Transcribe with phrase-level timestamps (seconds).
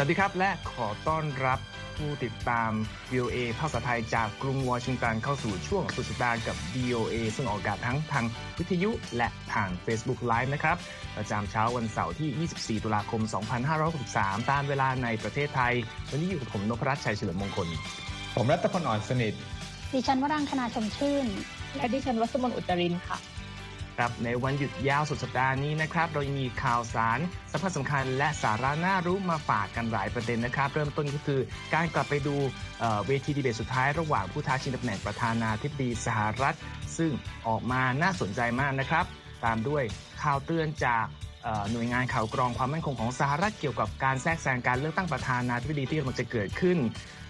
[0.00, 1.58] สวัสดีครับ และขอต้อนรับ
[1.96, 2.70] ผู้ติดตาม
[3.12, 8.24] VOA ภาษาไทยจากกรุงวอชิงตันเข้าสู่ช่วงสุดสัปดาห์กับ VOA ซึ่งออกอากาศทั้งทาง
[8.58, 10.76] วิทยุและทาง Facebook Live นะครับ
[11.16, 13.22] ประจำเช้าวันเสาร์ที่ 24 ตุลาคม
[13.86, 15.74] 2563 ตามเวลาในประเทศไทย
[16.10, 17.68] วันนี้อยู่กับผมนพรัตน์ชัยเฉลิมมงคล
[18.36, 19.34] ผมรัตพลอ่อนสนิท
[19.92, 21.26] ดิฉันวรังคณาชมชื่น
[21.76, 23.18] และดิฉันวัสมนอุตรินค่ะ
[23.98, 27.18] ครับในวันหยุดยาวสุดสัปดาห์นี้นะครับ เรายังมีข่าวสาร
[27.52, 31.40] สำคัญสำคัญและสาระน่ารู้มาฝากกันหลายประเด็นนะครับ เริ่มต้นก็คือ
[31.74, 32.36] การกลับไปดู
[33.06, 36.56] เวทีดีเบตสุดท้ายระหว่างผู้ท้าชิงตำแหน่งประธานาธิบดีสหรัฐ
[36.98, 37.12] ซึ่ง
[37.48, 39.04] ออกมาน่าสนใจมากนะครับ
[39.44, 39.82] ตามด้วย
[40.22, 41.06] ข่าวเตือนจาก
[41.72, 46.78] หน่วยงานข่าวกรองความมั่นคงของสหรัฐเกี่ยวกับการแทรกแซงการเลือกตั้งประธานาธิบดีที่กำลังจะเกิดขึ้น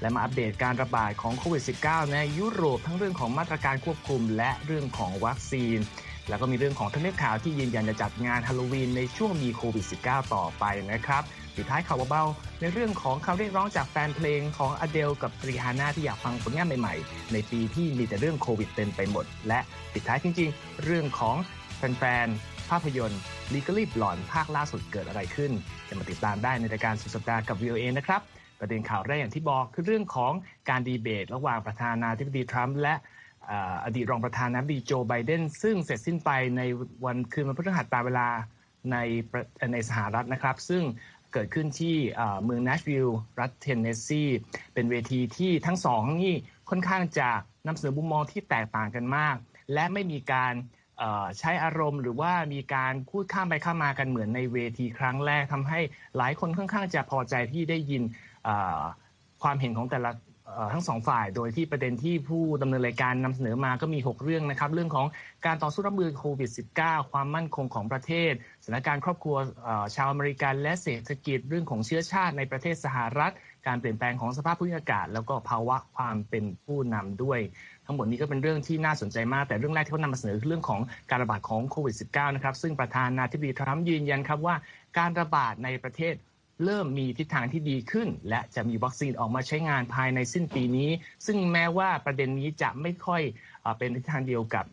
[0.01, 5.79] และมาอัปเดตการระบาดของโควิด -19 ในยุโรปทั้งเรื่องของมาตรการควบคุมและเรื่องของวัคซีน
[6.29, 11.23] แล้วก็มีเรื่องของทำเนข่าวที่ยืนยันจะจัดงานฮาโลวีนในช่วงมีโควิด -19 ต่อไปนะครับ
[11.57, 19.61] ปิดท้ายข่าวเบาๆในเรื่องของคำเรียกร้องจากแฟนเพลงของอเดลกับรีฮาน่าที่อยากฟังผลงานใหม่ๆ ในปีที่มีแต่เรื่องโควิดเต็มไปหมด และ
[19.93, 21.37] ปิดท้ายจริง ๆ เรื่องของ
[21.77, 23.21] แฟนๆภาพยนตร์
[23.55, 25.53] Legally b l o n ภาคล่าสุดเกิดอะไรขึ้น
[25.89, 28.21] จะมาติดตามได้ในรายการสุดสัปดาห์กับ VOA นะครับ
[28.61, 30.33] ประเด็นข่าวแรกอย่างที่บอกคือเรื่องของ
[30.69, 32.95] การดีเบต ระหว่างประธานาธิบดีทรัมป์และ
[33.85, 36.63] อดีตรองประธานาธิบดีโจไบเดนซึ่งเสร็จสิ้นไปใน
[37.05, 38.29] วันคืนวันพฤหัสตามเวลา
[38.93, 38.97] ใน
[39.73, 40.83] ในสหรัฐนะครับ ซึ่ง
[41.33, 41.97] เกิดขึ้นที่
[42.45, 44.25] เมืองนัชวิลล์รัฐเทนเนสซี
[44.75, 46.35] เป็นเวทีที่ทั้งสองนี่
[46.71, 47.29] ค่อนข้างจะ
[47.67, 49.37] นำเสนอมุมมองที่แตกต่างกันมาก
[49.73, 50.55] และไม่มีการ
[51.39, 55.81] ใช้อารมณ์หรือว่ามีการพูดข้ามไปข้ามมากันเหมือนในเวทีครั้งแรกทำให้
[56.17, 58.03] หลายคนค่อนข้างจะพอใจที่ได้ยิน
[59.43, 60.11] ความเห็นของแต่ละ
[60.73, 65.07] ทั้งสองฝ่าย โดยที่ประเด็นที่ผู้ดำเนินรายการนำเสนอมาก็มี 6 เรื่องนะครับ เรื่องของ
[65.47, 68.33] การต่อสู้รับมือโควิด -19 ความมั่นคงของประเทศ
[68.65, 69.37] สถานการณ์ครอบครัว
[69.95, 73.33] ชาวอเมริกันและเศรษฐกิจเรื่องของเชื้อชาติในประเทศสหรัฐ
[73.67, 77.41] การเปลี่ยนแปลงของสภาพภูมิอากาศ แล้วก็ภาวะความเป็นผู้นำด้วย
[77.87, 80.81] ทั้งหมดนี้ก็เป็นเรื่องที่น่าสนใจมาก แต่เรื่องแรกที่เขานำมาเสนอคือเรื่องของ
[81.11, 84.55] การระบาดของโควิด -19 นะครับซึ่งประธานาธิบดีทรัมป์ยืนยันครับว่า
[84.99, 86.15] การระบาดในประเทศ
[86.65, 90.91] เริ่มมีทิศทางที่ดีขึ้น และจะมีวัคซีนออกมาใช้งานภายในสิ้นปีนี้
[91.27, 93.23] ซึ่งแม้ว่าประเด็นนี้จะไม่ค่อย
[93.79, 94.65] เป็นทิศทางเดียวกับ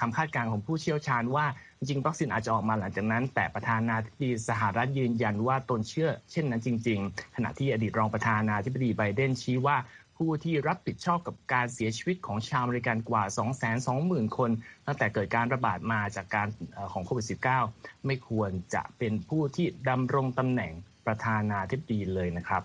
[0.00, 1.46] คำคาดการณ์ของผู้เชี่ยวชาญว่า
[1.78, 9.76] จริงวัคซีนอาจจะออกมาหลังจากนั้น แต่ประธานาธิบดีสหรัฐยืนยันว่าตนเชื่อเช่นนั้นจริง ๆ ขณะที่อดีตรองประธานาธิบดีไบเดนชี้ว่า
[10.16, 13.24] ผู้ที่รับผิดชอบกับการเสียชีวิตของชาวอเมริกันกว่า
[13.80, 14.50] 220,000 คน
[14.86, 16.48] ตั้งแต่เกิดการระบาดมาจากการ
[16.92, 17.26] ของโควิด
[17.66, 20.72] -19 ไม่ควรจะเป็นผู้ที่ดำรงตำแหน่ง
[21.06, 22.62] ประธานาธิบดีเลยนะครับ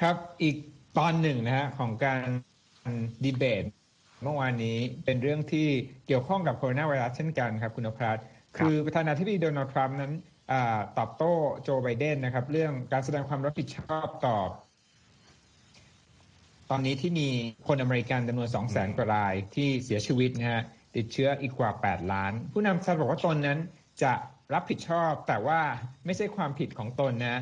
[0.00, 0.56] ครับอีก
[0.98, 2.26] ตอนหนึ่งนะฮะของการ
[3.24, 3.64] ดีเบต
[4.22, 5.68] เมื่อวานนี้เป็นเรื่องที่
[6.06, 8.18] เกี่ยวข้องกับโคโรนาไวรัสเช่นกันครับคุณอภรัต
[8.58, 10.12] คือประธานาธิบดีโดนัลด์ทรัมป์นั้น
[10.52, 10.54] อ
[10.98, 11.32] ตอบโต้
[11.62, 14.38] โจไบเดนนะครับ เรื่องการแสดงความรับผิดชอบต่อ
[16.70, 17.28] ตอนนี้ที่มี
[17.66, 20.62] คนอเมริกันจำนวน 2 0 0 0 0 0กว่ารายที่เสียชีวิตนะฮะ
[20.96, 23.58] ติดเชื้ออีกกว่า 8 ล้าน ผู้นำสหรัฐบอกว่าตนนั้น
[24.02, 24.12] จะ
[24.54, 25.60] รับผิดชอบแต่ว่า
[26.06, 27.38] ไม่ใช่ความผิดของตนนะ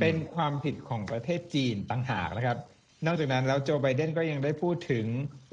[0.00, 2.58] เป็นความผิดของประเทศจีนต่างหากนะครับ
[3.06, 5.06] นอกจากนั้นแล้วโจไบเดนก็ยังได้พูดถึง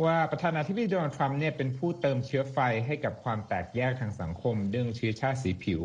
[0.05, 5.81] ว่าประธานาธิบดีโดนัลด์ทรัมป์เนี่ยเป็นผู้เติมเชื้อไฟให้กับความแตกแยกทางสังคมเรื่องเชื้อชาติสีผิว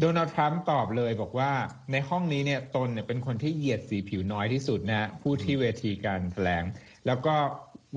[0.00, 1.52] โดนัลด์ทรัมป์ตอบเลยบอกว่า
[1.92, 6.64] ในห้องนี้เนี่ยตนเนี่ยเป็นคนที่เหยียดสีผิวน้อยที่สุดนะ ผู้ที่เวทีการแถลง
[7.06, 7.34] แล้วก็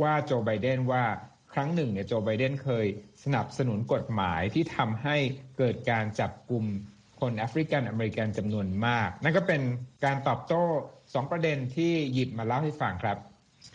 [0.02, 1.04] ว่าโจไบเดนว่า
[1.54, 2.86] ครั้งหนึ่งเนี่ยโจไบเดนเคย
[3.24, 5.16] สนับสนุนกฎหมายที่ทำให้
[5.58, 6.66] เกิดการจับกลุ่ม
[7.20, 9.62] คนแอฟริกันอเมริกันจำนวนมาก นั่นก็เป็น
[10.06, 10.62] การตอบโต้
[11.14, 13.18] สองประเด็นที่หยิบมาเล่าให้ฟังครับ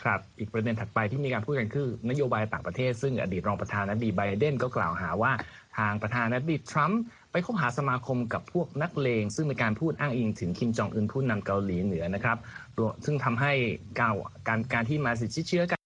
[0.03, 5.33] ครับ อีกประเด็นถัดไปที่มีการพูดกันคือนโยบายต่างประเทศ ซึ่งอดีตรองประธานาธิบดีไบเดนก็กล่าวหาว่า
[5.79, 7.01] ทางประธานาธิบดีทรัมป์
[7.33, 12.37] ไปคบหาสมาคมกับพวกนักเลง ซึ่งมีการพูดอ้างอิงถึงคิมจองอึนผู้นำเกาหลีเหนือนะครับ
[13.05, 13.53] ซึ่งทำให้
[14.01, 15.84] การการที่มาสิทธิเชื้อกัน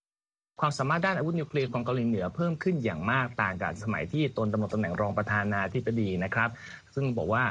[0.61, 6.51] ความสามารถด้านอาวุธนิวเคลียร์ของเกาหลีเหนือเพิ่มขึ้นอย่างมากต่างกับสมัยที่ตนดำรงตำแหน่งรองประธานาธิบดีนะครับ
[6.95, 7.45] ซึ่งบอกว่า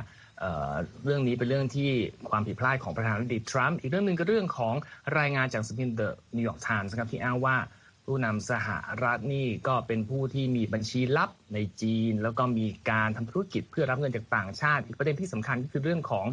[1.04, 1.90] เรื่องนี้เป็นเรื่องที่
[2.30, 4.76] ความผิดพลาดของประธานาธิบดีทรัมป์อีกเรื่องหนึ่งก็เรื่องของ
[5.20, 7.58] รายงานจากหนังสือพิมพ์ The New York Times ครับที่อ้างว่า
[8.06, 8.68] ผู้นำสห
[9.04, 16.26] รัฐนี่ก็เป็นผู้ที่มีบัญชีลับในจีน แล้วก็มีการทำธุรกิจเพื่อรับเงินจากต่างชาติ อีกประเด็นที่สำคัญก็คือเรื่องของ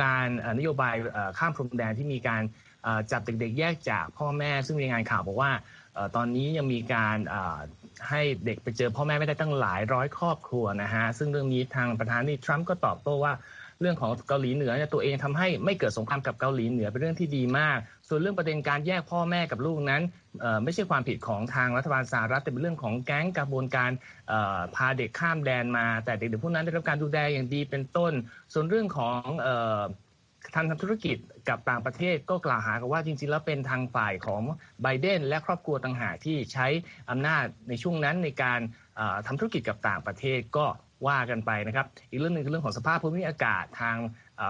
[0.00, 0.26] การ
[0.58, 0.94] นโยบาย
[1.38, 2.42] ข้ามพรมแดนที่มีการ
[3.10, 5.52] จับเด็กๆ แยกจากพ่อแม่ ซึ่งมีงานข่าวบอกว่า
[6.16, 7.16] ตอนนี้ยังมีการ
[8.08, 13.32] ให้เด็กไปเจอพ่อแม่ไม่ได้ตั้งหลายร้อยครอบครัวนะฮะซึ่งเรื่องนี้ทางประธานาธิบดีทรัมป์ก็ตอบโต้ว่า
[13.82, 20.02] เรื่องของเกาหลีเหนือเนี่ยตัวเองทำให้ไม่เกิดสงครามกับเกาหลีเหนือเป็นเรื่องที่ดีมาก ส่วนเรื่องประเด็นการแยกพ่อแม่กับลูกนั้น
[20.64, 23.90] ไม่ใช่ความผิดของทางรัฐบาลสหรัฐแต่เป็นเรื่องของแก๊งกระบวนการ
[24.74, 28.12] พาเด็กข้ามแดนมา แต่เด็กๆพวกนั้นได้รับการดูแลอย่างดีเป็นต้น
[28.52, 29.20] ส่วนเรื่องของ
[30.54, 31.16] ทางทำธุรกิจ
[31.48, 34.42] กับต่างประเทศก็กล่าวหากันว่าจริงๆ แล้วเป็นทางฝ่ายของ
[34.82, 36.66] ไบเดนและครอบครัวต่างหากที่ใช้
[37.10, 38.60] อำนาจในช่วงนั้นในการ
[39.26, 40.66] ทำธุรกิจกับต่างประเทศก็
[41.06, 43.96] ว่ากันไปนะครับ อีกเรื่องหนึ่งคือเรื่องของสภาพภูมิอากาศทาง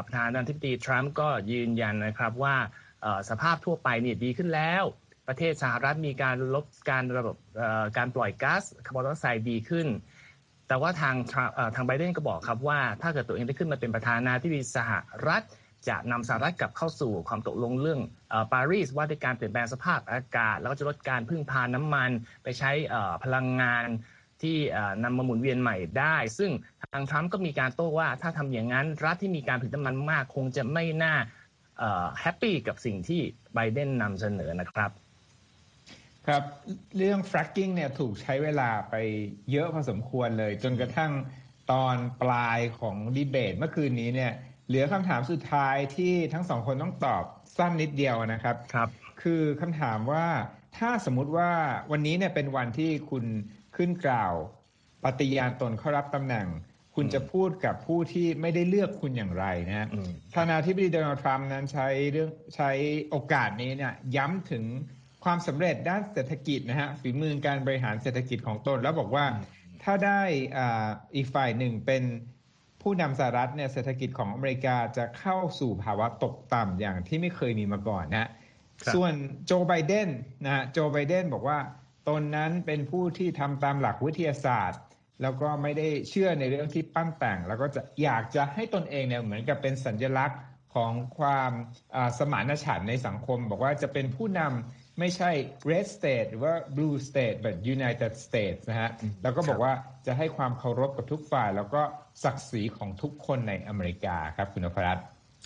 [0.04, 2.56] ประธานาธิบดีทรัมป์ก็ยืนยันนะครับว่า
[3.30, 4.84] สภาพทั่วไปเนี่ยดีขึ้นแล้ว
[5.28, 7.36] ประเทศสหรัฐมีการลดการระบบ
[7.96, 9.86] การปล่อยก๊าซคาร์บอนไดออกไซด์ดีขึ้น
[10.68, 11.16] แต่ว่าทาง
[11.74, 14.90] ทางไบเดนก็บอกครับว่าถ้าเกิดตัวเองได้ขึ้นมาเป็นประธานาธิบดีสห
[15.26, 15.42] รัฐ
[15.88, 18.00] จะนำสหรัฐกลับเข้าสู่ความตกลงเรื่อง
[18.52, 22.10] ปารีสว่าด้วยการเปลี่ยนแปลงสภาพอากาศ แล้วก็จะลดการพึ่งพาน้ำมัน
[22.42, 22.70] ไปใช้
[23.24, 23.86] พลังงาน
[24.42, 24.56] ที่
[25.04, 26.50] นำมาหมุนเวียนใหม่ได้ ซึ่ง
[26.92, 31.14] ทางทรัมป์ก็มีการโต้ว่าถ้าทำอย่างนั้น รัฐที่มีการผลิตน้ำมันมากคงจะไม่น่า
[32.20, 33.20] แฮปปี้กับสิ่งที่
[33.54, 34.90] ไบเดนนำเสนอนะครับ
[36.26, 36.42] ครับ
[36.96, 38.94] เรื่อง fracking เนี่ยถูกใช้เวลาไป
[39.50, 41.12] เยอะพอสมควรเลย จนกระทั่ง
[41.72, 44.32] ตอนปลายของดีเบตเมื่อคืนนี้เนี่ย
[44.68, 47.24] เหลือคำถามสุดท้ายที่ทั้งสองคนต้องตอบ
[47.58, 48.88] สั้นนิดเดียวนะครับครับ
[49.22, 50.26] คือคำถามว่า
[50.78, 51.50] ถ้าสมมุติว่า
[51.92, 53.24] วันนี้เนี่ยเป็นวันที่คุณ
[53.76, 54.34] ขึ้นกล่าว
[55.04, 56.46] ปฏิญาณตนเข้ารับตำแหน่ง
[56.94, 59.88] คุณจะพูดกับผู้ที่ไม่ได้เลือกคุณอย่างไรนะ
[60.34, 62.70] ทานาธิบดีโดนัลด์ทรัมป์นั้นใช้เรื่องใช้
[63.10, 64.64] โอกาสนี้เนี่ยย้ำถึง
[65.24, 69.26] ความสำเร็จด้านเศรษฐกิจนะฮะฝีมือการบริหารเศรษฐกิจของตน แล้วบอกว่า
[69.82, 70.22] ถ้าได้
[71.14, 72.02] อีกฝ่ายหนึ่งเป็น
[72.82, 78.28] ผู้นำสหรัฐเนี่ยเศรษฐกิจของอเมริกาจะเข้าสู่ภาวะตกต่ำอย่างที่ไม่เคยมีมาก่อนนะ
[78.94, 79.12] ส่วน
[79.46, 80.08] โจไบเดน
[80.44, 81.58] นะฮะโจไบเดนบอกว่า
[82.08, 84.80] ตนนั้นเป็นผู้ที่ทำตามหลักวิทยาศาสตร์
[85.22, 90.40] แล้วก็ไม่ได้เชื่อในเรื่องที่ปั้นแต่ง แล้วก็จะอยากจะให้ตนเองเนี่ยเหมือนกับเป็นสัญลักษณ์
[90.74, 91.52] ของความ
[92.18, 95.30] สมานฉันท์ในสังคม บอกว่าจะเป็นผู้นำไม่ใช่
[95.70, 98.90] red state หรือว่า blue state แบบ United States นะฮะ
[99.22, 99.72] แล้วก็บอกว่า
[100.06, 101.82] จะให้ความเคารพกับทุกฝ่าย แล้วก็
[102.24, 105.04] ศักดิ์ศรีของทุกคนในอเมริกาครับคุณนพรัตน์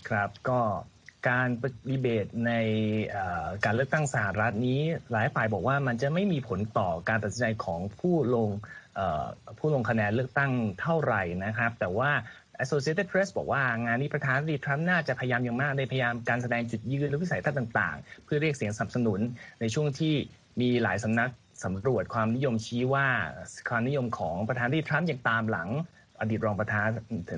[0.08, 0.60] ครับก็
[1.28, 1.48] การ
[1.90, 2.52] ดีเบตใน
[3.64, 4.80] การเลือกตั้งสหรัฐนี้
[5.12, 8.48] หลายฝ่ายบอกว่ามันจะไม่มีผลต่อการตัดสินใจของผู้ลง
[9.58, 12.10] ผู้ลงคะแนนเลือกตั้งเท่าไหร่นะครับ แต่ว่า
[12.64, 19.20] Associated Press บอกว่างานนี้ประธานาธิบดีทรัมป์น่าจะพยายามอย่างมากในพยายามการแสดงจุดยืนและวิสัยทัศน์ต่างๆ เพื่อเรียกเสียงสนับสนุน
[19.60, 20.14] ในช่วงที่
[20.60, 21.30] มีหลายสำนัก
[21.64, 23.06] สำรวจความนิยมชี้ว่า
[23.68, 25.68] ความนิยมของประธานาธิบดีทรัมป์ยังตามหลัง
[26.20, 26.88] อดีตรองประธาน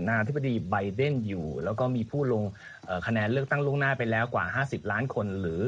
[0.08, 2.44] นาธิบดีไบเดนอยู่ แล้วก็มีผู้ลง
[3.06, 5.62] คะแนนเลือกตั้งล่วงหน้าไปแล้วกว่า 50 ล้านคนหรือ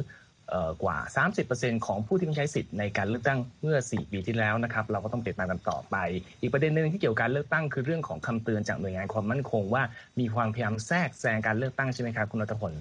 [0.83, 0.99] กว่า
[1.43, 5.97] 30%ของผู้ที่ใช้สิทธิ์ในการเลือกตั้งเมื่อ 4 ปีที่แล้วนะครับ เราก็ต้องติดตามกันต่อไป
[6.41, 9.83] อีกประเด็นหนึ่งที่เกี่ยวกับการเลือกตั้งคือเรื่องของคำเตือนจากหน่วยงานความมั่นคงว่า
[10.21, 12.73] มีความพยายามแทรกแซงการเลือกตั้งใช่ไหมครับคุณรัตพล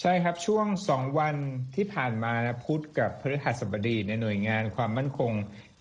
[0.00, 1.36] ใช่ครับช่วงสองวัน
[1.76, 2.32] ที่ผ่านมา
[2.64, 5.32] พุธกับพฤหัสบดีในหน่วยงานความมั่นคง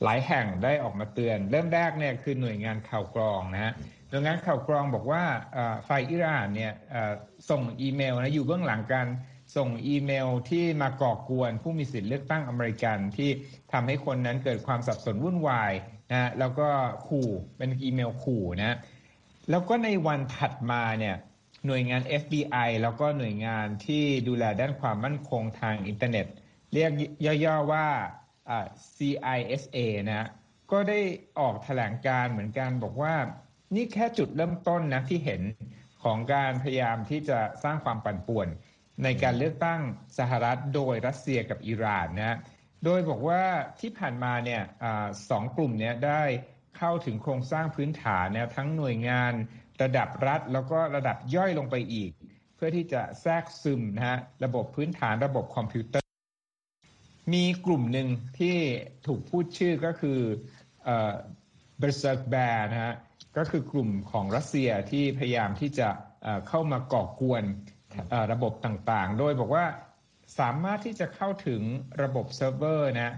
[0.03, 3.73] หลายแห่งได้ออกมาเตือน เริ่มแรกเนี่ยคือหน่วยงานข่าวกรองนะฮะ
[4.09, 5.23] หน่วยงานข่าวกรองบอกว่า
[5.87, 6.73] ฝ่ายอิหร่านเนี่ย
[7.49, 9.07] ส่งอีเมลนะอยู่เบื้องหลังการ
[9.57, 13.29] ส่งอีเมลที่มาก่อกวนผู้มีสิทธิเลือกตั้งอเมริกันที่
[13.71, 15.73] ทำให้คนนั้นเกิดความสับสนวุ่นวาย
[16.11, 16.69] นะแล้วก็
[17.07, 18.77] ขู่เป็นอีเมลขู่นะ
[19.49, 21.15] แล้วก็ในวันถัดมาเนี่ย
[21.65, 26.27] หน่วยงาน FBI แล้วก็หน่วยงานที่ดูแลด้านความมั่นคงทางอินเทอร์เน็ต
[26.73, 26.91] เรียก
[27.45, 27.87] ย่อๆว่า
[28.95, 29.77] CISA
[30.07, 30.29] นะ
[30.71, 30.99] ก็ได้
[31.39, 33.13] ออกแถลงการเหมือนกันบอกว่า
[33.75, 35.41] นี่แค่จุดเริ่มต้นนะที่เห็น
[36.03, 38.47] ของการพยายามที่จะสร้างความปั่นป่วน
[39.03, 39.81] ในการเลือกตั้ง
[40.17, 42.37] สหรัฐโดยรัสเซียกับอิหร่านนะ
[42.85, 43.43] โดยบอกว่า
[43.79, 44.85] ที่ผ่านมาเนี่ยอ
[45.29, 46.23] สองกลุ่มเนี้ได้
[46.77, 49.33] เข้าถึงโครงสร้างพื้นฐานนะทั้งหน่วยงาน
[49.81, 52.11] ระดับรัฐ แล้วก็ระดับย่อยลงไปอีก
[52.55, 56.04] เพื่อที่จะแทรกซึมนะฮะระบบพื้นฐานระบบคอมพิวเตอร์
[57.33, 58.07] มีกลุ่มหนึ่ง
[58.39, 58.57] ที่
[59.07, 60.19] ถูกพูดชื่อก็คือ
[60.85, 62.95] Berserk Bear นะฮะ
[63.37, 65.89] ก็คือกลุ่มของรัสเซียที่พยายามที่จะ
[66.47, 67.43] เข้ามาก่อกวน
[68.31, 69.65] ระบบต่างๆ โดยบอกว่า
[70.39, 71.61] สามารถที่จะเข้าถึง
[72.03, 73.15] ระบบเซิร์ฟเวอร์นะ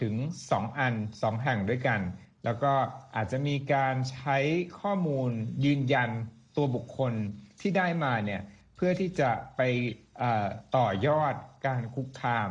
[0.00, 0.14] ถึง
[0.50, 2.00] 2 อัน 2 แห่งด้วยกัน
[2.44, 2.72] แล้วก็
[3.16, 4.38] อาจจะมีการใช้
[4.80, 5.30] ข้อมูล
[5.64, 6.10] ยืนยัน
[6.56, 7.12] ตัวบุคคล
[7.60, 8.42] ที่ได้มาเนี่ย
[8.76, 9.60] เพื่อที่จะไป
[10.76, 11.34] ต่อยอด
[11.66, 12.48] การคุกคาม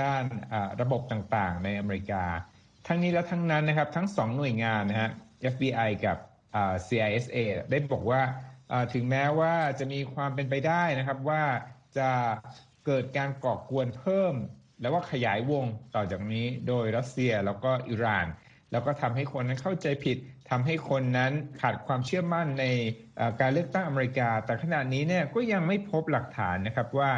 [0.00, 0.22] ด้าน
[0.80, 2.24] ระบบต่างๆ ในอเมริกา
[2.86, 5.10] ทั้งนี้และทั้งนั้นนะครับ ทั้งสองหน่วยงานนะฮะ
[5.52, 6.16] FBI กับ
[6.86, 7.38] CISA
[7.70, 8.22] ได้บอกว่า
[8.94, 11.42] ถึงแม้ว่าจะมีความเป็นไปได้นะครับว่า
[11.98, 12.10] จะ
[12.86, 14.34] เกิดการก่อกวนเพิ่ม
[14.80, 18.26] แล้วว่าขยายวงต่อจากนี้โดยรัสเซียแล้วก็อิหร่าน
[18.72, 20.16] แล้วก็ทำให้คนนั้นเข้าใจผิด
[20.50, 22.66] ทำให้คนนั้นขาดความเชื่อมั่นใน
[23.40, 27.10] การเลือกตั้งอเมริกา แต่ขณะนี้เนี่ยก็ยังไม่พบหลักฐานนะครับว่า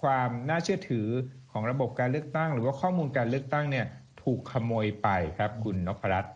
[0.00, 1.08] ความน่าเชื่อถือ
[1.58, 3.86] ของระบบการเลือกตั้ง หรือว่าข้อมูลการเลือกตั้งเนี่ย
[4.22, 6.32] ถูกขโมยไปครับคุณนพรัตน์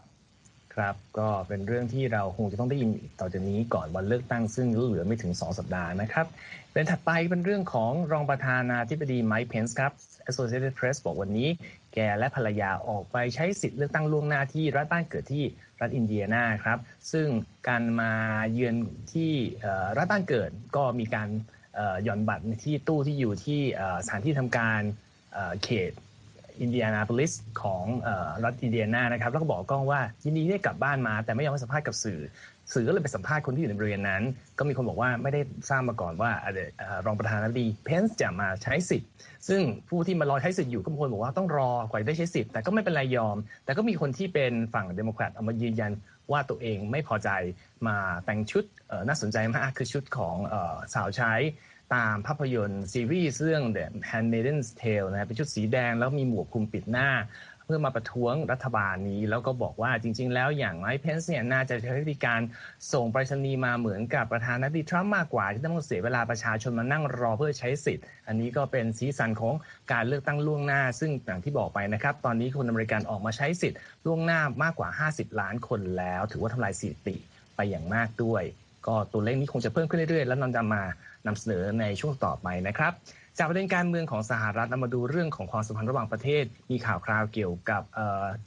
[0.75, 6.27] ครับก็เป็นเรื่องที่เราคงจะต้องได้ยินต่อจากนี้ก่อนวันเลือกตั้งซึ่งเหลือไม่ถึง 2 สัปดาห์นะครับ
[6.73, 9.93] เป็นถัดไปเป็นเรื่องของรองประธานาธิบดีไมค์เพนส์ครับ
[10.31, 11.49] Associated Press บอกวันนี้
[11.95, 15.45] แกและภรรยาออกไปใช้สิทธิ์เลือกตั้งล่วงหน้าที่รัฐบ้านเกิดที่
[15.81, 16.79] รัฐอินเดียนาครับ
[17.13, 17.27] ซึ่ง
[17.69, 18.13] การมา
[18.53, 18.77] เยือน
[19.13, 19.33] ที่
[19.97, 21.29] รัฐบ้านเกิดก็มีการ
[22.03, 23.61] หย่อนบัตรที่ตู้ที่อยู่ที่
[24.05, 24.81] สถานที่ทำการ
[25.65, 25.93] เขต
[26.61, 27.85] อินเดียนาโพลิสของ
[28.45, 32.21] รัฐอินเดียนานะครับแล้วก็บอกกล้องว่ายินดีได้กลับบ้านมา แต่ไม่ยอมให้สัมภาษณ์กับสื่อ
[32.73, 34.23] สื่อก็เลยไปสัมภาษณ์คนที่อยู่ในบริเวณนั้น
[34.59, 36.31] ก็มีคนบอกว่าไม่ได้ทราบมาก่อนว่า
[37.07, 39.11] รองประธานาธิบดีเพนซ์จะมาใช้สิทธิ์
[39.49, 45.93] ซึ่งผู้ที่มารอใช้สิทธิ์อยู่ก็มีคนบอกว่าต้องรอกว่าได้ใช้สิทธิ์แต่ก็ไม่เป็นไรยอม แต่ก็มีคนที่เป็นฝั่งเดโมแครตออกมายืนยัน
[46.33, 47.31] ว่าตัวเองไม่พอใจ
[47.87, 48.65] มาแต่งชุด
[49.07, 50.37] น่าสนใจมากคือชุดของ
[50.95, 51.33] สาวใช้
[51.95, 57.09] ตามภาพยนตร์ซีรีส์เรื่อง The Handmaid's Tale นะเป็นชุดสีแดงแล้วมีหมวกคลุมปิดหน้า
[57.67, 62.41] เพื่อมาประท้วงรัฐบาลนี้ แล้วก็บอกว่าจริง ๆ แล้วอย่างไมค์เพนซ์เนี่ยน่าจะใช้วิธีการ
[62.93, 69.55] ส่งไปรษณีย์มาเหมือนกับประธานาธิบดีทรัมป์มากกว่า ที่ต้องเสียเวลาประชาชนมานั่งรอเพื่อใช้สิทธิ์ อันนี้ก็เป็นสีสันของ
[69.93, 77.17] การเลือกตั้งล่วงหน้า ซึ่งอย่างที่บอกไปนะครับตอนนี้คนอเมริกันออกมาใช้สิทธิ์ล่วงหน้ามากกว่า 50 ล้านคนแล้ว ถือว่าทำลายสถิติ
[77.57, 78.45] ไปอย่างมากด้วย
[78.87, 80.83] ก็ตัวเลขนี้คงจะเพิ่มขึ้นเรื่อยๆ แล้วนำจะมา
[81.27, 82.93] นำเสนอในช่วงต่อไปนะครับ
[83.39, 87.83] จากประเด็นการเมืองของสหรัฐเรามาดูเรื่องของความสัมพันธ์ระหว่างประเทศ มีข่าวคราวเกี่ยวกับ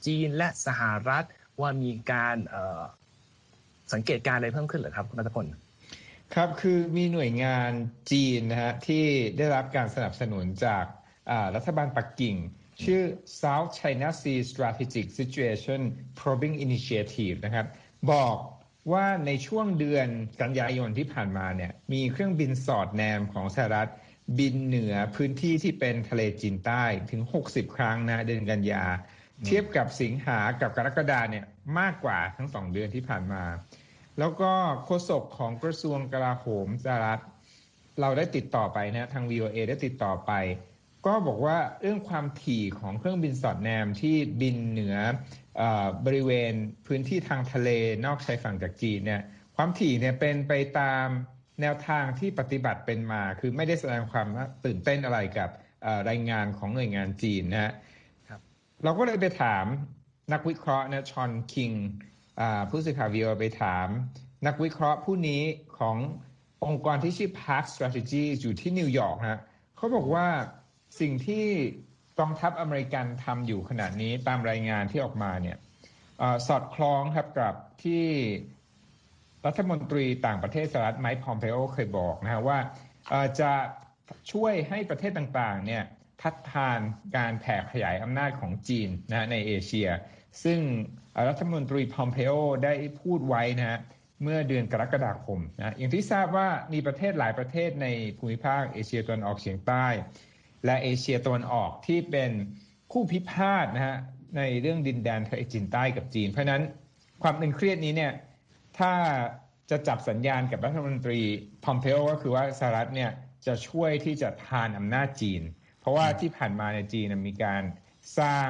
[0.06, 1.24] จีนและสหรัฐ
[1.60, 2.36] ว่ามีการ
[3.92, 5.46] สังเกตการอะไรเพิ่มขึ้นหรือครับคุณนัทพล
[6.34, 7.70] ครับคือมีหน่วยงาน
[8.12, 9.04] จีนนะฮะที่
[9.38, 10.84] ได้รับการสนับสนุนจาก
[11.54, 12.36] รัฐบาลปักกิ่ง
[12.84, 13.02] ชื่อ
[13.42, 15.80] South China Sea Strategic Situation
[16.20, 17.66] Probing Initiative นะครับ
[18.12, 18.36] บอก
[18.92, 20.08] ว่าในช่วงเดือน
[20.42, 23.90] กันยายนที่ผ่านมาเนี่ยมีเครื่องบินสอดแนมของสหรัฐ
[24.38, 28.84] บินเหนือพื้นที่ที่เป็นทะเลจีนใต้ถึง 60 ครั้งนะเดือนกันยา
[29.46, 31.44] เทียบกับสิงหากับกรกฎาเนี่ย
[31.78, 33.44] มากกว่าทั้งสองเดือนที่ผ่านมา
[34.18, 34.52] แล้วก็
[34.84, 37.22] โฆษกของกระทรวงกลาโหมสหรัฐ
[38.00, 40.32] เราได้ติดต่อไปนะทาง VOA ได้ติดต่อไป
[41.06, 44.96] ก็บอกว่าเรื่องความถี่ของเครื่องบินสอดแนมที่บินเหนือ
[46.06, 46.52] บริเวณ
[46.86, 47.70] พื้นที่ทางทะเล
[48.06, 49.22] นอกชายฝั่งจากจีนเนี่ย
[49.56, 51.06] ความถี่เนี่ยเป็นไปตาม
[51.60, 54.26] แนวทางที่ปฏิบัติเป็นมา คือไม่ได้แสดงความ
[54.64, 55.50] ตื่นเต้นอะไรกับ
[56.08, 57.72] รายงานของหน่วยงานจีนนะฮะ
[58.84, 59.64] เราก็เลยไปถาม
[60.32, 61.72] นักวิเคราะห์นะชอนคิง
[62.70, 63.88] ผู้สื่อข่าววีโอเอไปถาม
[64.46, 65.42] นักวิเคราะห์ผู้นี้
[65.78, 65.96] ของ
[66.64, 69.40] องค์กรที่ชื่อ Park Strategies อยู่ที่นิวยอร์กฮะ
[69.76, 70.26] เขาบอกว่า
[71.00, 71.46] สิ่งที่
[72.18, 75.56] กองทัพอเมริกันทำอยู่ขณะนี้ตามรายงานที่ออกมาเนี่ย
[76.46, 78.06] สอดคล้องครับกับที่
[79.46, 82.58] รัฐมนตรีต่างประเทศสหรัฐไมค์พอมเพโอเคยบอกนะฮะว่า
[83.40, 83.52] จะ
[84.32, 85.82] ช่วยให้ประเทศต่างๆเนี่ย
[86.22, 86.80] ทัดทาน
[87.16, 89.88] การแผ่ขยายอำนาจของจีนนะในเอเชีย
[90.44, 90.60] ซึ่ง
[91.28, 92.32] รัฐมนตรีพอมเพโอ
[92.64, 93.80] ได้พูดไว้นะ
[94.22, 97.86] เมื่อเดือนกรกฎาคมนะอย่างที่ทราบว่ามีประเทศหลายประเทศใน
[98.18, 99.86] ภูมิภาคเอเชียตะวันออกเฉียงใต้
[100.64, 102.30] และเอเชียตะวันออกที่เป็น
[102.92, 103.96] คู่พิพาทนะฮะ
[104.36, 106.62] ในเรื่องดินแดนทะเลจีนใต้กับจีน เพราะนั้น
[107.22, 108.12] ความตึงเครียดนี้เนี่ย
[108.78, 108.92] ถ้า
[109.70, 111.20] จะจับสัญญาณกับรัฐมนตรี
[111.64, 113.10] พอมเพโอก็คือว่าสหรัฐเนี่ย
[113.46, 115.42] จะช่วยที่จะทานอำนาจจีน
[115.80, 117.62] เพราะว่าที่ผ่านมาในจีนมีการ
[118.18, 118.48] สร้าง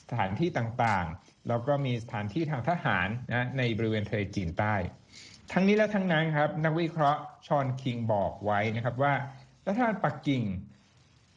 [0.00, 4.74] สถานที่ต่างๆ แล้วก็มีสถานที่ทางทหารนะในบริเวณทะเลจีนใต้
[5.52, 9.14] ทั้งนี้และทั้งนั้นครับ นักวิเคราะห์ชอนคิงบอกไว้นะครับว่า
[9.66, 10.42] รัฐบาลปักกิ่ง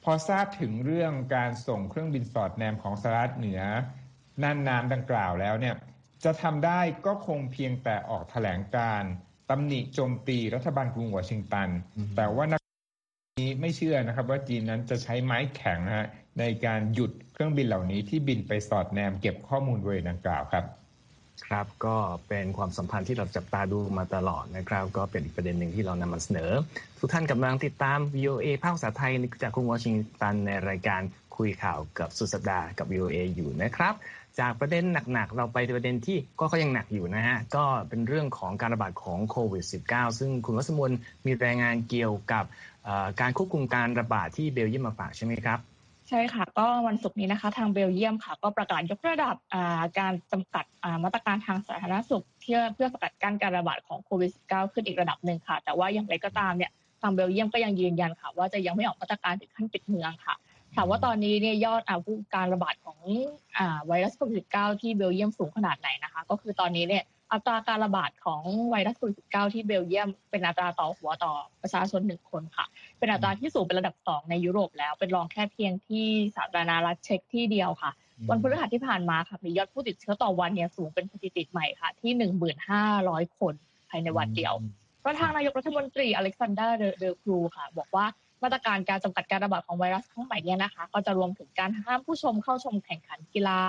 [0.03, 3.62] พอทราบถึงเรื่องการส่งเครื่องบินสอดแนมของสหรัฐเหนือ
[4.44, 5.75] น่านน้ำดังกล่าวแล้วเนี่ย
[6.24, 9.03] จะทำได้ก็คงเพียงแต่ออกแถลงการ
[9.50, 11.70] ตำหนิโจมตีรัฐบาลกรุงวอชิงตัน
[12.18, 12.62] แต่ว่านัก
[13.39, 16.08] นี้ไม่เชื่อนะครับ ว่าจีนนั้นจะใช้ไม้แข็งนะฮะ
[16.39, 20.65] ในการหยุดเครื่องบินเหล่านี้ที่บินไปสอดแนมเก็บข้อมูลบริเวณดังกล่าวครับ
[21.48, 21.96] ครับก็
[22.27, 26.51] เป็นความสัมพันธ์ที่เราจับตาดูมาตลอดนะครับ ก็เป็นอีกประเด็นหนึ่งที่เรานำมาเสนอ
[27.00, 31.01] ทุกท่านกำลังติดตาม VOA ภาคภาษาไทยจากกรุงวอชิงตันในรายการ
[31.38, 33.93] คุยข่าวกับสุดสัปดาห์กับ VOA อยู่นะครับ
[34.39, 40.91] จากประเด็นหนักๆ เราไปประเด็นที่ก็เขายังหนักอยู่นะฮะ ก็เป็นเรื่องของการระบาดของโควิด -19 ซึ่งคุณวัสมน
[41.25, 42.43] มีรายงานเกี่ยวกับ
[43.22, 45.60] การควบคุมการระบาดที่เบลเยียมมาฝากใช่ไหมครับ
[46.10, 49.36] ใช่ค่ะ ก็วันศุกร์นี้นะคะ ทางเบลเยียมค่ะ ก็ประกาศยกระดับ
[50.00, 50.66] การจำกัด
[51.04, 60.36] มาตรการทางสาธารณสุขเพื่อเพื่อสกัดกั้นการระบาดของโควิด -19 ขึ้นอีกระดับหนึ่งค่ะ แต่ว่าอย่างไรก็ตามเนี่ยทางเบลเยียมก็ยังยืนยันค่ะว่าจะยังไม่ออกมาตรการถึงขั้นปิดเมืองค่ะ
[60.75, 61.98] ถามว่าตอนนี้เนี่ยยอดอา
[62.36, 63.00] การระบาดของ
[63.89, 72.66] ไวรัสโควิด -19 ที่เบลเยียมสูงขนาดไหนนะคะ ก็คือตอนนี้เนี่ยอัตราการระบาดของไวรัสโควิด -19 ที่เบลเยียมเป็นอัตราต่อหัวต่อประชาชนหนึ่งคนค่ะ
[73.00, 77.91] เป็นอัตราที่สูงเป็นระดับสองในยุโรปแล้ว เป็นรองแค่เพียงที่สาธารณรัฐเช็กที่เดียวค่ะ
[78.29, 82.12] วันพฤหัสที่ผ่านมาค่ะมียอดผู้ติดเชื้อต่อวันเนี่ยสูงเป็นสถิติใหม่ค่ะ ที่
[82.75, 83.53] 1,500คน
[83.89, 84.53] ภายในวันเดียว
[85.01, 88.06] เพราะทางนายกรัฐมนตรีอเล็กซานเดอร์เดอครูค่ะ บอกว่า
[88.44, 93.60] มาตรการการจำกัดการระบาดของไวรัสครั้งใหม่เนี่ยนะคะ ก็จะรวมถึงการห้ามผู้ชมเข้าชมแข่งขันกีฬา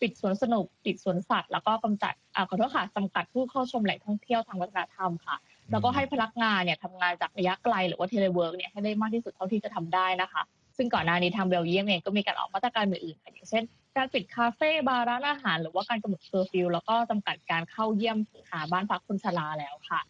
[0.00, 5.36] ปิดสวนสนุก ปิดสวนสัตว์ แล้วก็กำจัดอ่าขอโทษค่ะจำกัดผู้เข้าชมแหล่งท่องเที่ยวทางวัฒนธรรมค่ะ
[5.72, 10.42] แล้วก็ให้พนักงานเนี่ยทำงานจากระยะไกลหรือว่า telework เนี่ยให้ได้มากที่สุดเท่าที่จะทำได้นะคะ
[10.76, 13.64] ซึ่งก่อนหน้านี้ทางเบลเยียมเองก็มีการออกมาตรการอื่นๆอย่างเช่น
[13.96, 18.18] การปิดคาเฟ่บาร์ร้านอาหาร หรือว่าการกำหนดเคอร์ฟิวแล้วก็จำกัดการเข้าเยี่ยม
[18.50, 20.00] หาบ้านพักคนชราแล้วค่ะ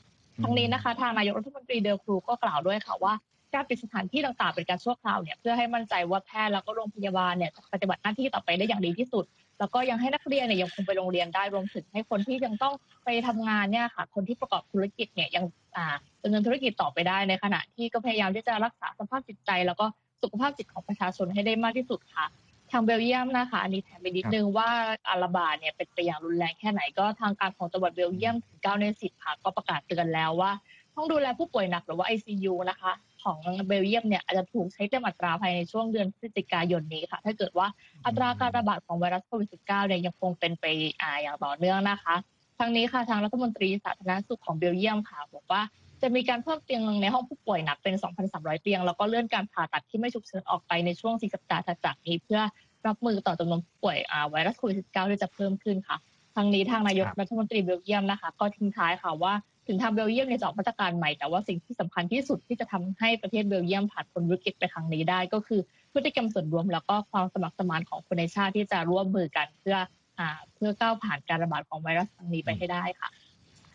[0.42, 3.12] ทั้งนี้นะคะทางนายกรัฐมนตรีเดอครูก็กล่าวด้วยค่ะว่า
[3.54, 9.24] การปิดสถานที่ต่างๆเป็นการชั่วคราวเนี่ยเพื่อให้มั่นใจว่าแพทย์แล้วก็โรงพยาบาลเนี่ยจะปฏิบัติหน้าที่ต่อไปได้อย่างดีที่สุด
[9.58, 12.74] แล้วก็ยังให้นักเรียนเนี่ยยังคงไปโรงเรียนได้รวมถึงให้คนที่ยังต้อง
[13.04, 15.44] ไปทำงานเนี่ยค่ะ คนที่ประกอบธุรกิจเนี่ยยัง
[15.76, 19.86] อ่าดำเนินธุรกิจต่อไปได้ในขณะที่ก็พยายามที่จะรักษาสภาพจิตใจ แล้วก็
[20.22, 22.26] สุขภาพจิตของประชาชนให้ได้มากที่สุดค่ะ
[22.70, 24.70] ทางเบลเยียมนะคะอันนี้แถมไปนิดนึงว่า
[25.06, 30.52] การะบาดเนี่ยเป็นไปอย่างรุนแรงแค่ไหนก็ทางการของจังหวัดเบลเยียมถึง9ใน10ค่ะก็ประกาศเตือนแล้วว่า
[30.94, 37.66] ห้องดูแลผู้ป่วยหนักหรือว่า ICU นะคะ ของเบลเยียมเนี่ยอาจจะถูกใช้เต็มอัตราภายในช่วงเดือนพฤศจิกายนนี้ค่ะ ถ้าเกิดว่า
[38.06, 40.64] อัตราการระบาดของไวรัสโควิด -19 เนี่ยยังคงเป็นไป
[41.00, 42.14] อ่าอย่างต่อเนื่องนะคะ
[42.58, 45.62] ทั้งนี้ค่ะทางรัฐมนตรีสาธารณสุขของเบลเยียมค่ะบอกว่า
[46.02, 47.94] จะมีการเพิ่มเตียงในห้องผู้ป่วยหนักเป็น
[48.28, 52.40] 2,300 เตียง แล้วก็เลื่อนการผ่าตัดที่ไม่ฉุกเฉินออกไปในช่วง4สัปดาห์ถัดจากนี้เพื่อ
[52.86, 53.98] รับมือต่อจำนวนผู้ป่วย
[54.30, 55.96] ไวรัสโควิด -19 ที่จะเพิ่มขึ้นค่ะ
[56.36, 59.32] ทางนี้ทางนายกรัฐมนตรีเบลเยียมนะคะ ก็ทิ้งท้ายค่ะว่า
[59.68, 65.60] ถึงทางเบลเยียมเนี่ยจะออกมาตรการใหม่แต่ว่าสิ่งที่สำคัญที่สุดที่จะทำให้ประเทศเบลเยียมผ่านพ้นวิกฤตไปครั้งนี้ได้ ก็คือ
[65.92, 69.76] พฤติกรรมส่วนรวมแล้วก็ความสมัครสมานของคนในชาติที่จะร่วมมือกันเพื่อ
[70.18, 73.08] อ่าเพื่อก้าวผ่านการระบาดของไวรัสครั้งนี้ไปให้ได้ค่ะ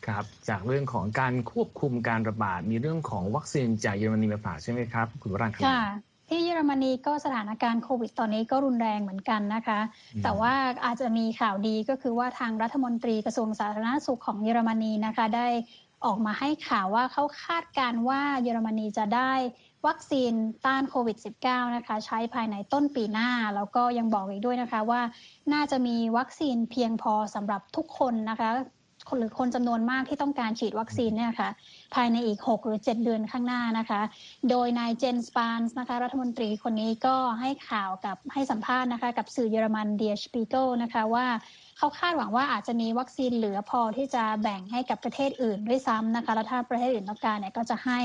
[0.07, 5.81] ครับจากเรื่องของการควบคุมการระบาดมีเรื่องของวัคซีนจากเยอรมนีมาฝากใช่ไหมครับคุณวรังคค่ะ
[6.29, 9.79] ที่เยอรมนีก็สถานการณ์โควิดตอนนี้ก็รุนแรงเหมือนกันนะคะ
[10.23, 10.53] แต่ว่า
[10.85, 15.47] อาจจะมีข่าวดีก็คือว่าทางรัฐมนตรีกระทรวงสาธารณสุขของเยอรมนีนะคะ ได้
[16.05, 19.33] ออกมาให้ข่าวว่าเขาคาดการว่าเยอรมนีจะได้
[19.87, 20.33] วัคซีน
[20.65, 25.01] ต้านโควิด -19 นะคะ ใช้ภายในต้นปีหน้า แล้วก็ยังบอกอีกด้วยนะคะว่า
[25.53, 28.49] น่าจะมีวัคซีนเพียงพอสำหรับทุกคนนะคะ
[29.17, 31.49] หรือคนจำนวนมากที่ต้องการฉีดวัคซีนเนี่ยค่ะ
[31.95, 34.01] ภายในอีก 6 หรือ 7 เดือนข้างหน้านะคะ
[34.49, 41.25] โดยนายเยนส์สปาห์นนะคะรัฐมนตรีคนนี้ก็ให้ข่าวกับให้สัมภาษณ์นะคะ กับสื่อเยอรมัน Der Spiegel นะคะว่า
[41.83, 47.99] เขาคาดหวังว่าอาจจะมีวัคซีนเหลือพอที่จะแบ่งให้กับประเทศอื่นด้วยซ้ำนะคะแล้วถ้าประเทศอื่นต้องการเนี่ยก็จะให้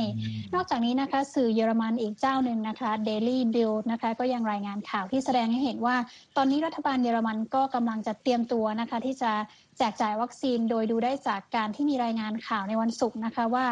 [0.55, 5.97] นอกจากนี้นะคะสื่อเยอรมันอีกเจ้าหนึ่งนะคะ Daily Bild นะคะก็ยังรายงานข่าวที่แสดงให้เห็นว่า
[6.37, 9.33] ตอนนี้รัฐบาลเยอรมันก็กำลังจะเตรียมตัวนะคะที่จะ
[9.79, 13.67] แจกจ่ายวัคซีนโดยดูได้จากการที่มีรายงานข่าวในวันศุกร์นะคะว่า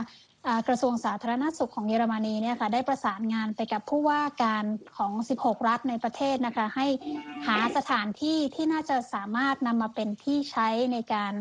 [0.69, 4.65] กระทรวงสาธารณสุขของเยอรมนีเนี่ยค่ะได้ประสานงานไปกับผู้ว่าการ
[4.97, 6.87] ของ 16 รัฐในประเทศนะคะ ให้
[7.47, 11.33] หาสถานที่ที่น่าจะสามารถนำมาเป็นที่ใช้ในการ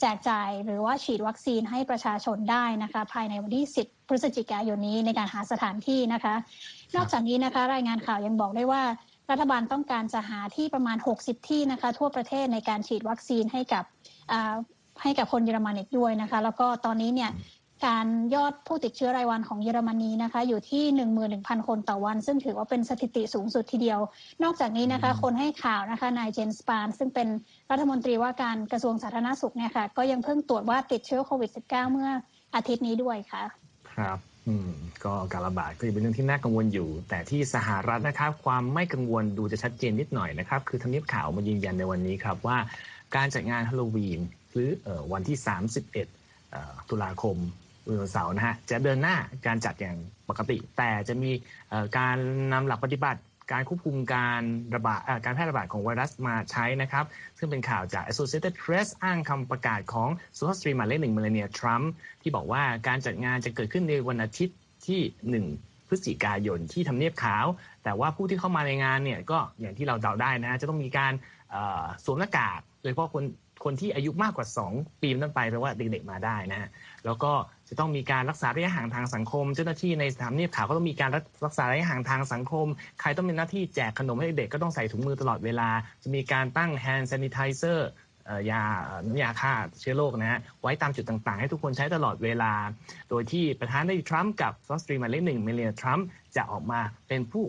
[0.00, 6.34] แจกจ่ายหรือว่าฉีดวัคซีนให้ประชาชนได้นะคะภายในวันที่ 10 พฤศจิกายนนี้ในการหาสถานที่นะคะ
[6.96, 8.82] นอกจากนี้นะคะรายงานข่าวยังบอกได้ว่า
[9.30, 13.84] รัฐบาลต้องการจะหาที่ประมาณ 60 ที่นะคะ ทั่วประเทศในการฉีดวัคซีนให้กับ
[15.02, 17.30] ให้กับคนเยอรมันอีกด้วยนะคะ แล้วก็ตอนนี้เนี่ย
[17.86, 20.84] การยอดผู้ติดเชื้อรายวันของเยอรมนีนะคะอยู่ที่
[21.24, 24.00] 11,000 คนต่อวัน ซึ่งถือว่าเป็นสถิติสูงสุดทีเดียว
[24.42, 27.28] นอกจากนี้นะคะคนให้ข่าวนะคะนายเจนสปาน ซึ่งเป็น
[27.70, 32.10] รัฐมนตรีว่าการกระทรวงสาธารณสุขเนี่ยค่ะก็ยังเพิ่งตรวจว่าติดเชื้อโควิด -19 เมื่อ
[32.54, 33.42] อาทิตย์นี้ด้วยค่ะ
[33.92, 34.70] ครับอืม
[35.04, 42.58] ก็การระบาดก็ยังเป็นเรื่องที่น่ากังวลอยู่ แต่ที่สหรัฐนะครับความไม่กังวลดูจะชัดเจนนิดหน่อยนะครับคือทำเนียบข่าวมายืนยันในวันนี้ครับว่า
[43.16, 44.20] การจัดงานฮาโลวีน
[44.52, 44.70] หรือ
[45.12, 45.36] วันที่
[46.12, 47.67] 31ตุลาคมวัน
[48.12, 49.96] เสาร์นะฮะจะเดินหน้าการจัดอย่าง
[50.28, 51.30] ปกติ แต่จะมี
[51.98, 52.16] การ
[52.52, 53.20] นำหลักปฏิบัติ
[53.52, 54.42] การควบคุมการ
[54.74, 57.04] ระบาดการแพร่ระบาดของไวรัสมาใช้นะครับ
[57.38, 61.90] ซึ่งเป็นข่าวจาก Associated Press อ้างคำประกาศของสุภาพสตรีหมายเลขหนึ่งเมลเนียทรัมป์
[62.22, 65.00] ที่บอกว่าการจัดงานจะเกิดขึ้นในวันอาทิตย์ที่
[65.52, 67.46] 1 พฤศจิกายนที่ทำเนียบขาว
[67.84, 71.12] แต่ว่าผู้ที่เข้ามาในงานเนี่ยก็อย่างที่เราเดาได้นะ จะต้องมีการ
[72.04, 73.24] สวมหน้ากากโดยเฉพาะคน
[73.64, 76.68] คนที่อายุมากกว่า 2 ปีนั้นไปแปลว่าเด็กๆมาได้นะ
[77.04, 77.32] แล้วก็
[77.68, 81.10] จะต้องมีการรักษาระยะห่างทางสังคม เจ้าหน้าที่ในสถานนีบข่าวก็ต้องมีการ
[81.44, 82.66] รักษาระยะห่างทางสังคม
[83.00, 85.68] ใครต้องมีหน้าที่แจกขนมให้เด็กก็ต้องใส่ถุงมือตลอดเวลา
[86.02, 87.80] จะมีการตั้ง hand sanitizer
[88.50, 88.62] ยา
[89.06, 92.52] น้ำยาฆ่าเชื้อโรคนะฮะไว้ตามจุดต่างๆ ให้ทุกคนใช้ตลอดเวลา
[93.10, 97.44] โดยที่ประธานาธิบดีทรัมป์กับซอสตรีมาเลหนึ่งเมเลียทรัมป์จะออกมาเป็นผู้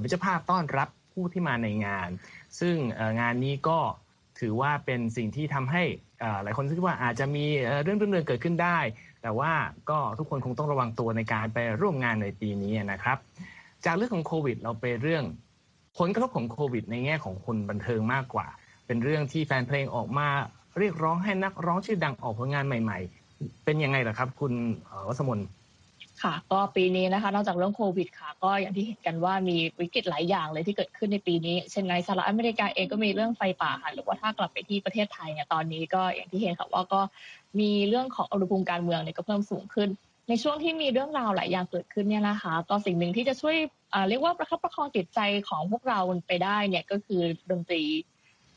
[0.00, 2.08] เป็นเจ้าภาพต้อนรับผู้ที่มาในงาน
[2.60, 2.76] ซึ่ง
[3.20, 3.78] งานนี้ก็
[4.40, 5.84] ถือว่าเป็นสิ่งที่ทำให้
[6.42, 7.44] หลายคนคิดว่าอาจจะมี
[7.82, 8.78] เรื่องเรื่องเกิดขึ้นได้
[9.24, 9.52] แต่ว่า
[9.90, 13.18] ก็ทุกคนคงต้องระวังตัวในการไปร่วมงานในปีนี้นะครับ
[13.84, 15.24] จากเรื่องของโควิด เราไปเรื่อง
[15.98, 18.46] ผลกระทบของโควิด ในแง่ของคนบันเทิงมากกว่า
[18.86, 20.28] เป็นเรื่องที่แฟนเพลงออกมา
[20.78, 22.98] เรียกร้องให้นักร้องชื่อดังออกผลงานใหม่
[23.32, 24.52] ๆ เป็นยังไงล่ะครับ คุณ
[25.08, 25.38] วัสมน
[26.22, 37.00] ค่ะ ก็ปีนี้นะคะ นอกจากเรื่องโควิดค่ะ ก็อย่างที่เห็นกันว่ามีวิกฤตหลายอย่างเลยที่เกิดขึ้นในปีนี้ เช่นในสหรัฐอเมริกาเองก็มีเรื่องไฟป่าค่ะหรือว่าถ้ากลับไปที่ประเทศไทยเนี่ยตอนนี้ก็อย่างที่เห็นค่ะว่าก็
[37.60, 39.88] มีเรื่องของอุณหภูมิการเมืองเนี่ยก็เพิ่มสูงขึ้น
[40.28, 43.56] ในช่วงที่มีเรื่องราวหลายอย่างเกิดขึ้นเนี่ยนะคะก็สิ่งหนึ่งที่จะช่วย
[44.08, 47.84] เรียกว่าประคับประคองจิตใจของพวกเราไปได้เนี่ยก็คือดนตรี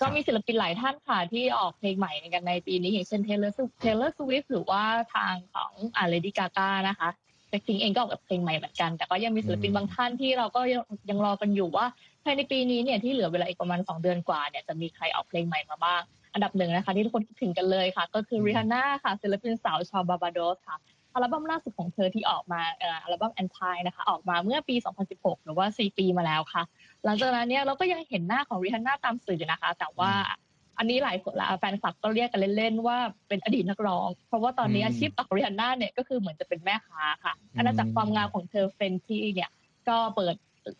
[0.01, 4.83] ก็มีศิลปินหลายท่านค่ะที่ออกเพลงใหม่ในกันในปีนี้อย่างเช่นเทย์เลอร์เทย์เลอร์สวิฟต์หรือว่า
[5.15, 7.09] ทางของอ่าเลดี้กาก้านะคะ
[7.49, 11.86] แต่จริงเองก็ออกแบบเพลงใหม่เหมือนกัน แต่ก็ยังมีศิลปินบางท่านที่เราก็ยังยังรอกันอยู่ว่า
[12.23, 16.01] ภายในปีนี้เนี่ยที่เหลือเวลาอีกประมาณ 2 เดือนกว่าเนี่ยจะมีใครออกเพลงใหม่มาบ้าง
[16.33, 20.77] อันดับหนึ่งนะคะที่ทุกคนคิดถึงกันเลยค่ะ ก็คือริฮันน่าค่ะศิลปินสาวชาวบาร์เบโดสค่ะ
[21.13, 22.62] อัลบั้มล่าสุดของเธอที่ออกมา
[23.03, 24.75] อัลบั้ม Anti นะคะออกมาเมื่อปี
[25.10, 26.63] 2016 หรือว่า 4 ปีมาแล้วค่ะ
[27.05, 30.12] หลังจากนั้นเนี่ยเราก็ยังเห็นหน้าของริฮันน่าตามสื่อนะคะ แต่ว่า
[30.77, 39.49] อันนี้หลายคนแฟนคลับก็เรียกกันเล่นๆว่าเป็นอดีตนักร้อง เพราะว่าตอนนี้อาชีพของริฮันน่าเนี่ยก็คือเหมือนจะเป็นแม่ค้าค่ะอาณาจักรความงามของเธอ Fenty เนี่ย
[39.89, 40.35] ก็เปิด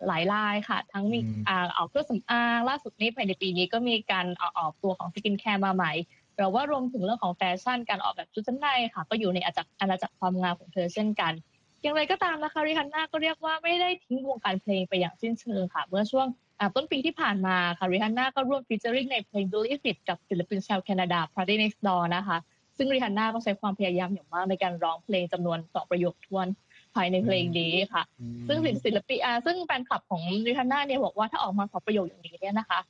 [0.08, 5.92] หลายลายค่ะ ทั้งมีอ่าออกเครื่องสำอางล่าสุดนี้ภายในปีนี้ก็มีการอออกตัวของ skincare มาใหม่
[6.36, 11.32] หรือว่ารวมถึงเรื่องของแฟชั่นการออกแบบชุดชั้นในค่ะ ก็อยู่ในอาณาจักรอาณาจักรความงามของเธอเช่นกัน
[11.82, 16.26] อย่างไรก็ตามนะคะริฮันน่าก็เรียกว่าไม่ได้ทิ้งวงการเพลงไปอย่างสิ้นเชิงค่ะ เมื่อช่วง
[16.74, 22.38] ต้นปีที่ผ่านมาค่ะริฮันน่าก็ร่วมฟีเจอริงในเพลง Believe It กับศิลปินชาวแคนาดา Party Next Door นะคะ
[22.76, 26.46] ซึ่งริฮันน่าก็ใช้ความพยายามอย่างมากในการร้องเพลงจำนวนสองประโยคทวน
[26.94, 28.02] ภายในเพลงนี้ค่ะ
[28.48, 32.80] ซึ่งศิลปินซึ่งแฟนคลับของริฮันน่าเนี่ยบอกว่าถ้าออกมาสองประโยคอย่างนี้เนี่ยนะคะ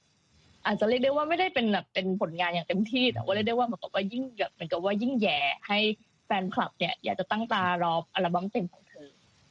[0.67, 5.79] อาจจะเรียกได้ว่าไม่ได้เป็นแบบเป็นผลงานอย่างเต็มที่ แต่ว่าเรียกได้ว่าเหมือนกับว่ายิ่งแบบเหมือนกับว่ายิ่งแย่ให้
[6.27, 8.88] แฟนคลับเนี่ยอยากจะตั้งตารออัลบั้มเต็มของเธอ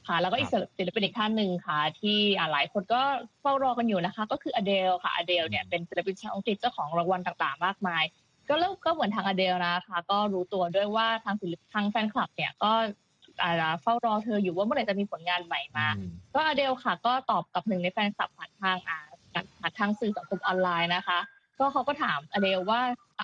[0.07, 2.17] ค่ะ แล้วก็อีกศิลปินอีกท่านหนึ่งค่ะ ที่
[2.51, 3.01] หลายคนก็
[3.41, 8.03] เฝ้ารอกันอยู่นะคะ ก็คืออเดลค่ะอเดลเนี่ยเป็นศิลปินชาวอังกฤษเจ้าของรางวัลต่างๆ มากมาย
[8.49, 12.71] ก็เริ่มก็เหมือนทางอเดลนะคะ ก็รู้ตัวด้วยว่าทางศิลปินทางแฟนคลับเนี่ยก็
[13.81, 15.87] เฝ้ารอเธออยู่ว่าเมื่อไหร่จะมีผลงานใหม่มา
[16.35, 18.99] ก็อเดลค่ะ ก็ตอบกับหนึ่งในแฟนคลับผ่านทางอ่า
[19.59, 21.19] ผ่านทางสื่อสังคมออนไลน์นะคะ
[21.59, 22.79] ก็เขาก็ถามอเดลว่า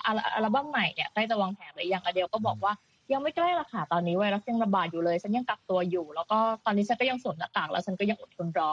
[0.06, 2.72] อัลบั้มใหม่เนี่ยใกล้จะวางแผนหรือยังอเดลก็บอกว่า
[3.12, 8.72] ยังไม่ใกล้ละค่ะ ตอนนี้ไวรัสยังระบาดอยู่เลย ฉันยังกักตัวอยู่ แล้วก็ตอนนี้ฉันก็ยังสวมหน้ากากแล้วฉันก็ยังอดทนรอ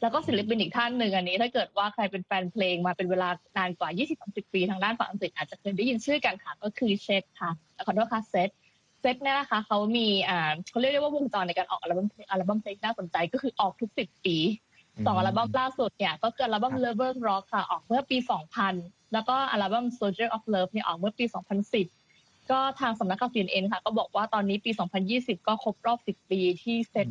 [0.00, 3.88] แล้วก็ศิลปินอีกท่านหนึ่งอันนี้ ถ้าเกิดว่าใครเป็นแฟนเพลงมาเป็นเวลานานกว่า
[4.22, 7.50] 20-30 ปีทางด้านฝั่งอังกฤษอาจจะเคยได้ยินชื่อกันค่ะ ก็คือเชตค่ะ
[7.86, 8.50] ขอโทษค่ะเซต
[9.00, 14.36] เซตเนี่ยนะคะเขามีอ่าเขาเรียกได้ว่าวงจรในการออกอัลบั้มอัลบั้มเพลงน่าสนใจก็คือออกทุกสิบปี
[15.06, 18.16] สองอัลบั้มล่าสุดเนี่ยก็คืออัลบั้ม Lover Rock ค่ะออกเมื่อปี
[18.64, 21.24] 2000 แล้วก็อัลบั้ม Soldier of Love เนี่ยออกเมื่อปี
[21.70, 22.05] 2010
[22.50, 24.70] ก็ทางสำนักข่าว CNN ค่ะ ก็บอกว่าตอนนี้ปี
[25.08, 27.06] 2020 ก็ครบรอบ 10 ปีที่เซต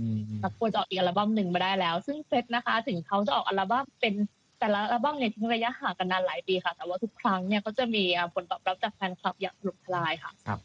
[0.59, 4.13] ควรจะออกอีกอัลบั้มหนึ่งมาได้แล้ว ซึ่งเซตนะคะ ถึงเขาจะออกอัลบั้มเป็น
[4.59, 10.59] แต่ละอัลบั้มเนี่ยทิ้งระยะห่างกันนานหลายปีค่ะ แต่ว่าทุกครั้งเนี่ยก็จะมีผลตอบรับจากแฟนคลับอย่างถล่มทลายค่ะ ครับ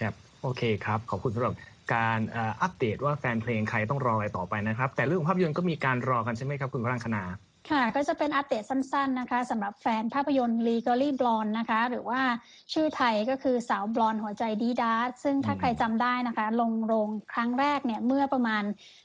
[0.00, 1.54] ครับ โอเคครับ ขอบคุณสำหรับ
[1.94, 2.20] การ
[2.62, 7.22] อัปเดตว่าแฟนเพลงใครต้องรออะไรต่อไปนะครับ แต่เรื่องภาพยนตร์ก็มีการรอกันใช่ไหมครับคุณพรังคณา
[7.70, 12.20] ค่ะ ก็จะเป็นอัปเดตสั้น ๆ นะคะสำหรับแฟนภาพยนตร์ Legally Blonde นะคะ หรือว่า
[12.72, 18.62] ชื่อไทยก็คือสาวบลอนหัวใจดีดาร์ซึ่งถ้าใครจำได้นะคะ ลงโรงครั้งแรกเนี่ยเมื่อประมาณ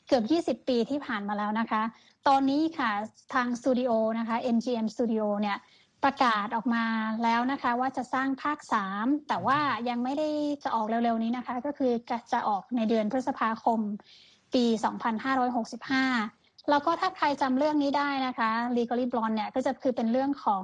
[0.07, 0.23] เกือบ
[0.61, 1.81] 20 ปีที่ผ่านมาแล้วนะคะ
[2.27, 2.91] ตอนนี้ค่ะ
[3.33, 5.57] ทางสตูดิโอนะคะ MGM Studio เนี่ย
[6.03, 6.85] ประกาศออกมา
[7.23, 8.59] แล้วนะคะว่าจะสร้างภาค
[8.91, 10.29] 3 แต่ว่ายังไม่ได้
[10.63, 11.91] จะออกเร็วๆนี้นะคะ ก็คือ
[12.31, 13.79] จะออกในเดือนพฤษภาคม
[14.53, 20.63] ปี 2565 แล้วก็ถ้าใครจำเรื่องนี้ได้นะคะ Legally Blonde เนี่ยก็จะคือเป็นเรื่องของ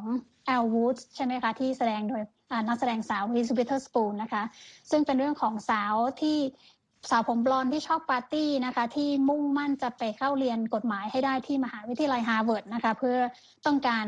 [0.54, 2.24] Elle Woods ใช่ไหมคะที่แสดงโดย
[2.68, 4.44] นักแสดงสาว Reese Witherspoon นะคะ
[4.92, 6.38] ซึ่งเป็นเรื่องของสาวที่
[7.10, 13.18] สาวผมบลอนด์ที่ชอบปาร์ตี้นะคะ ที่มุ่งมั่นจะไปเข้าเรียนกฎหมายให้ได้ที่มหาวิทยาลัยฮาร์วาร์ดนะคะ เพื่อ
[13.66, 14.06] ต้องการ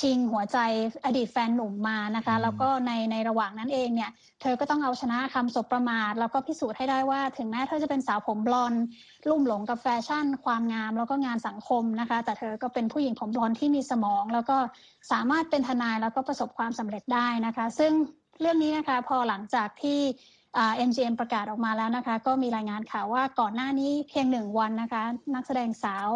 [0.00, 0.58] ชิงหัวใจ
[1.04, 8.72] อดีตแฟนหนุ่มมานะคะ แล้วก็ในในระหว่างนั้นเองเนี่ย เธอก็ต้องเอาชนะคำสบประมาท แล้วก็พิสูจน์ให้ได้ว่า ถึงแม้เธอจะเป็นสาวผมบลอน
[9.28, 14.56] ลุ่มหลงกับแฟชั่น ความงามแล้วก็งานสังคมนะคะ แต่เธอก็เป็นผู้หญิงผมบลอนที่มีสมอง แล้วก็
[15.12, 17.92] สามารถเป็นทนายแล้วก็ประสบความสำเร็จได้นะคะ ซึ่ง
[18.40, 20.00] เรื่องนี้นะคะพอหลังจากที่
[20.88, 25.02] MGM ประกาศออกมาแล้วนะคะ ก็มีรายงานข่าวว่าก่อนหน้านี้เพียงหนึ่งวันนะคะ
[25.34, 26.08] นักแสดงสาว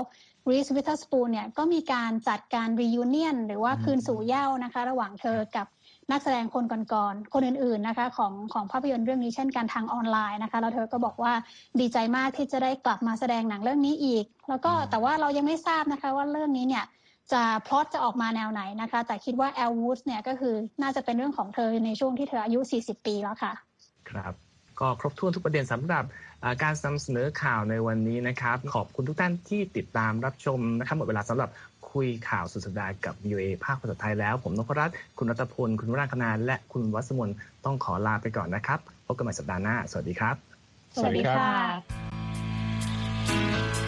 [0.48, 5.66] Reese Witherspoon เนี่ยก็มีการจัดการ reunion หรือว่าคืนสู่เหย้านะคะ ระหว่างเธอกับ
[6.10, 11.32] นักแสดงคนก่อนๆ คนอื่นๆนะคะของของภาพยนตร์เรื่องนี้เช่นกันทางออนไลน์นะคะ แล้วเธอก็บอกว่า
[11.80, 16.84] ดีใจมากที่จะได้กลับมาแสดงหนังเรื่องนี้อีก แล้วก็แต่ว่าเรายังไม่ทราบนะคะว่าเรื่องนี้เนี่ย
[17.32, 23.67] จะพลอตจะออกมาแนวไหนนะคะ แต่คิดว่า Elle Woods เนี่ยก็คือน่าจะเป็นเรื่องของเธอในช่วงที่เธออายุ 40 ปีแล้วค่ะ
[24.10, 24.32] ครับ
[24.80, 26.04] ก็ครบถ้วนทุกประเด็นสำหรับ
[26.62, 31.48] การนำเสนอข่าวในวันนี้นะครับ ขอบคุณทุกท่านที่ติดตามรับชมนะครับหมดเวลาสำหรับ
[31.92, 37.30] คุยข่าวสุดสัปดาห์กับ UA ภาคภาษาไทยแล้ว ผมนพรัตน์คุณรัตพล คุณวราคณาและคุณวัสมน
[37.64, 40.36] ต้องขอลาไปก่อนนะครับพบกันใหม่สัปดาห์หน้า สวัสดีครับ
[40.94, 43.87] สวัสดีค่ะ